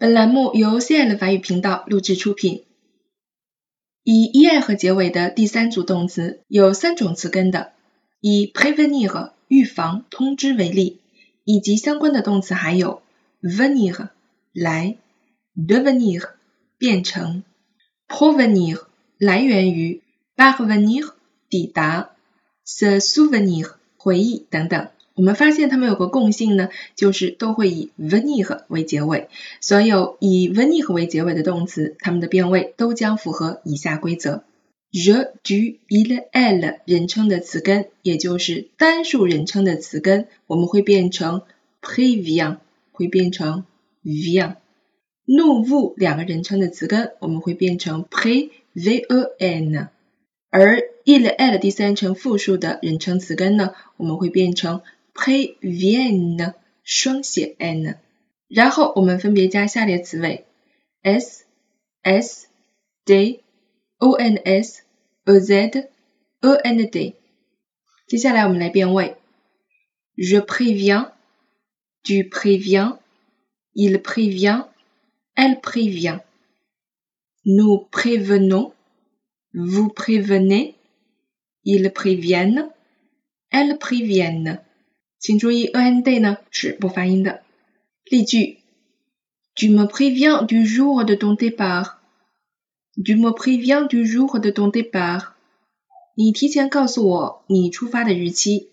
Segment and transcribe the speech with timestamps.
[0.00, 2.64] 本栏目由 CL 法语频道录制出品。
[4.02, 7.72] 以 er 结尾的第三组动词有三种词根的，
[8.18, 11.00] 以 prévenir 预防、通知为例，
[11.44, 13.02] 以及相关的动词还有
[13.42, 14.08] venir
[14.54, 14.96] 来
[15.54, 16.30] ，devenir
[16.78, 17.44] 变成
[18.08, 18.82] ，provenir
[19.18, 20.02] 来源于
[20.34, 21.12] ，parvenir
[21.50, 22.12] 抵达
[22.66, 24.88] ，se souvenir 回忆等等。
[25.20, 29.28] 我们发现它们有个共性呢，就是都会以 venir 为结尾。
[29.60, 34.44] 所有以 venir 为结尾的动词，它们的变位都将符合以下规则
[34.90, 41.42] ：je、tu、il、elle 人称的词根，也就是单数人称的词根，我们会变成
[41.82, 42.56] p r e v i a n
[42.90, 43.64] 会变成
[44.02, 44.56] v i a n
[45.26, 49.88] n o v u 两个人称的词根，我们会变成 p r e v i e n
[50.48, 54.80] 而 il、elle 第三人称复数的人称词根呢，我们会变成
[55.20, 57.98] prévienne 双写 n，
[58.48, 60.46] 然后我们分别加下列词尾
[61.02, 61.44] s、
[62.02, 62.48] s、
[63.04, 63.42] d、
[63.98, 64.80] ons、
[65.26, 65.88] oz、
[66.40, 67.14] ond。
[68.06, 69.18] 接下来我们来变位
[70.16, 71.12] ，je préviens、
[72.02, 72.98] tu préviens、
[73.74, 74.64] il prévient、
[75.34, 76.20] elle prévient、
[77.44, 78.72] nous prévenons、
[79.52, 80.76] vous prévenez、
[81.62, 82.70] ils préviennent、
[83.50, 84.64] elles préviennent。
[85.20, 87.42] 请注意，end 呢是不发音的。
[88.06, 88.56] 例句
[89.54, 91.98] ：Tu me préviens du jour de ton départ.
[93.04, 95.34] Tu me préviens du jour de ton départ.
[96.14, 98.69] 你提前告诉我你出发的日期。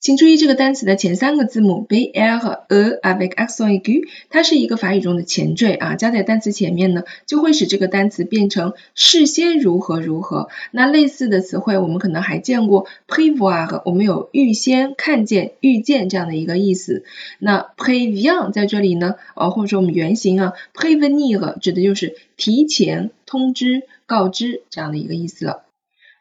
[0.00, 10.48] 请注意这个单词的前三个字母 b、l 和 a avec accent aigu，它是一个法语中的前缀啊，加在单词前面呢，就会使这个单词变成事先如何如何。
[10.70, 17.04] 那类似的词汇，我们可能还见过 prévoir，我们有预先、看见、预见这样的一个意思。
[17.38, 25.64] 那 prévient 在这里呢，呃，或者说我们原型啊，prévenir 指的就是提前通知、告知这样的一个意思了。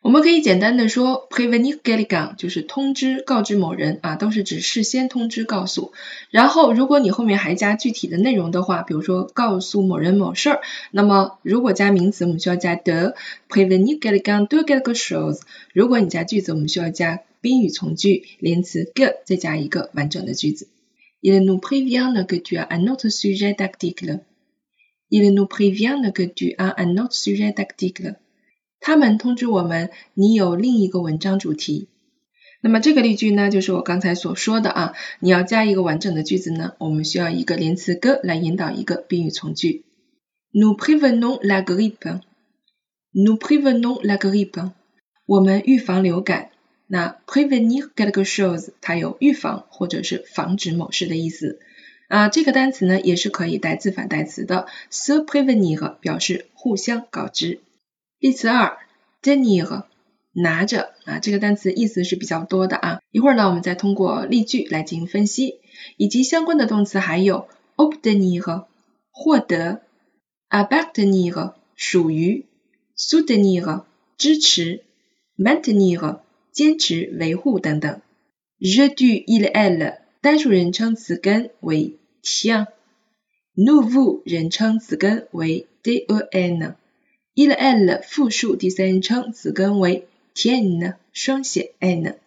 [0.01, 5.91] 我们可以简单的说，prévenir quelqu'un 就是通知、告知某人啊，都是指事先通知、告诉。
[6.31, 10.61] 然后，如果你后面还加具体的内容的话，比如说告诉某人某事儿，
[10.91, 15.41] 那么如果加名词，我们需要加 de；prévenir quelqu'un de quelque chose。
[15.73, 20.69] 如果你加句子，我们需要加宾语从句、连词 que，再加一个完整的句子。
[21.21, 24.21] Il nous prévient que tu as un autre sujet d'article.
[25.09, 28.15] Il nous prévient que tu as un autre sujet d'article.
[28.79, 31.87] 他们通知我们，你有另一个文章主题。
[32.61, 39.85] 那么这个例句呢，就是我刚才所说的啊，你要加一个完整的句子呢，我们需要一个连词 que 来引导一个宾语从句。
[40.51, 42.19] Nous prévenons la grippe.
[43.13, 44.71] Nous prévenons la grippe.
[45.25, 46.49] 我们预防流感。
[46.87, 51.59] 那 prévenir quelque chose 它有预防或者是防止某事的意思
[52.07, 52.29] 啊。
[52.29, 57.59] 这个单词呢也是可以带自反代词的，se prévenir 表示互相告知。
[58.19, 58.77] 例词二
[59.21, 59.85] ，tenir，
[60.33, 62.99] 拿着啊，这个单词意思是比较多的啊。
[63.11, 65.61] 一会儿呢，我们再通过例句来进行分析，
[65.95, 67.47] 以及相关的动词还有
[67.77, 68.65] obtenir，
[69.09, 69.83] 获得
[70.49, 72.45] a b a c t e n i r 属于
[72.93, 73.85] s u t e n i r
[74.17, 74.83] 支持
[75.37, 76.19] ，maintenir，
[76.51, 78.01] 坚持、维护等等。
[78.59, 86.75] je du il elle 单数人称词根为 tien，nous vous 人称词根为 den。
[87.39, 92.17] Il elle 复数第三人称词根为 tienne 双写 n，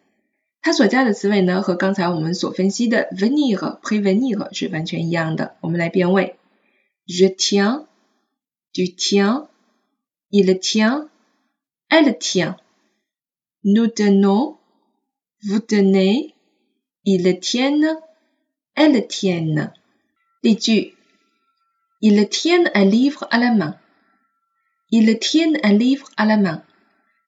[0.63, 5.57] 它所加的词尾呢和刚才我们所分析的 venir prévenir 是完全一样的。
[5.61, 6.37] 我们来变位
[7.07, 19.73] ：je tiens，tu tiens，il tient，elle tient，nous tenons，vous tenez，ils tiennent，elles tiennent。
[20.41, 20.95] 例句
[22.01, 23.82] ：ils tiennent un livre à la main。
[24.95, 26.61] Il tient un livre à la main。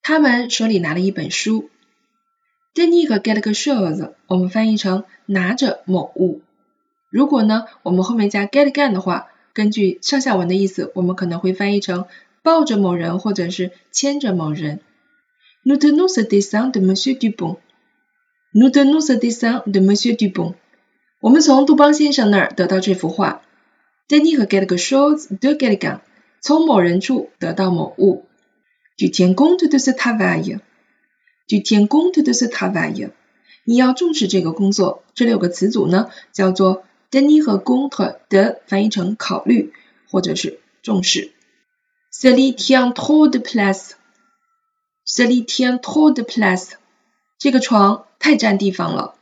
[0.03, 1.71] 他们手里拿了一本书。
[2.75, 6.43] Tenir quelque chose，我们翻译成拿着某物。
[7.09, 12.05] 如果呢，我们后面加 get gun 的话，根据上下文的意思，我们可能会翻译成
[12.43, 14.81] 抱着某人或者是牵着某人。
[15.65, 17.57] Nous tenons ce dessin de Monsieur Dupont。
[18.53, 20.53] Nous tenons ce dessin de Monsieur Dupont。
[21.21, 23.41] 我们从杜邦先生那儿得到这幅画。
[24.07, 26.01] Tenir quelque chose de quelqu'un。
[26.47, 28.27] 从某人处得到某物。
[28.99, 30.61] Tu tiens compte de ce travail.
[31.49, 33.13] Tu tiens compte de ce travail.
[33.65, 35.03] 你要重视这个工作。
[35.15, 39.73] 这里有个词组呢，叫做 tenir 和 compte 的翻译成考虑
[40.11, 41.33] 或者是重视。
[42.13, 43.93] Cela tient trop de place.
[45.07, 46.73] Cela tient trop de place.
[47.39, 49.15] 这个床太占地方了。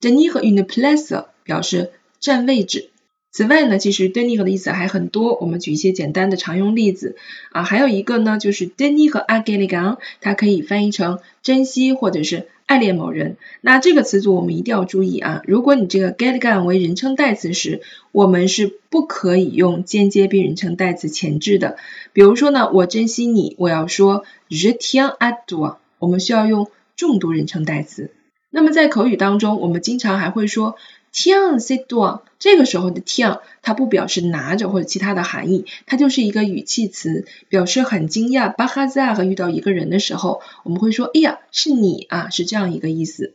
[0.00, 2.88] Tenir une place 表示占位置。
[3.32, 7.16] 此外呢，其实 “deni” 和的意思还很多，我们举一些简单的常用例子
[7.52, 13.36] 啊，还有一个呢，就是 d e n i 和 a g a l i g a n 它可以翻译成珍惜或者是爱恋某人。
[13.60, 21.76] 那这个词组我们一定要注意啊，如果你这个 g a l i g a n 为人称代词时，我们是不可以用间接宾人称代词前置的。
[22.12, 28.10] 比如说呢，我珍惜你，我要说 je tiens à toi，我们需要用重读人称代词。
[28.50, 30.74] 那么在口语当中，我们经常还会说。
[31.12, 38.54] Tiens c'est toi，这个时候的 tiens 它不表示拿着或者其他的含义，它就是一个语气词，表示很惊讶。
[38.54, 43.34] 巴哈扎和遇到一个人的时候，我们会说，哎呀，是你啊，是这样一个意思。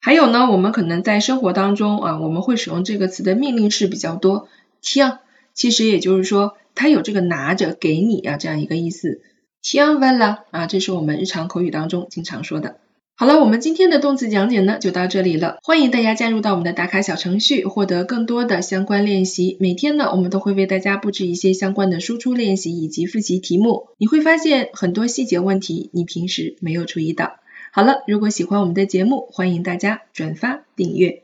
[0.00, 4.48] 还有呢，我们可能在生活当中啊，我们会使用这个词的命令式比较多。
[4.82, 5.18] tiens
[5.54, 9.22] 其实也就是说，它有这个拿着给你啊这样一个意思。
[9.62, 12.76] tiens voilà 啊，这是我们日常口语当中经常说的。
[13.16, 15.58] 好了，我们今天的动词讲解呢就到这里了。
[15.62, 19.56] 欢迎大家加入到我们的打卡小程序，获得更多的相关练习。
[19.60, 23.86] 每天呢，我们都会为大家布置一些相关的输出练习以及复习题目。
[23.98, 27.36] 你会发现很多细节问题，你平时没有注意到。
[27.72, 31.23] 好了，如果喜欢我们的节目，欢迎大家转发订阅。